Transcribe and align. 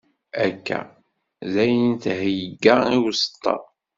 Akka, 0.45 0.79
dayen 1.53 1.93
theyya 2.03 2.75
i 2.95 2.97
uẓeṭṭa. 3.05 3.55